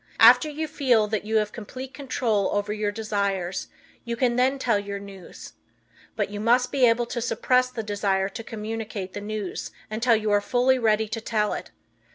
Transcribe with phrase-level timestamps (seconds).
[0.19, 3.67] After you feel that you have complete control over your desires
[4.03, 5.53] you can then tell your news.
[6.15, 10.31] But you must be able to suppress the desire to communicate the news until you
[10.31, 11.69] are fully ready to tell it.